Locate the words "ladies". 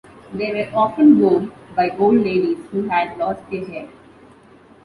2.21-2.57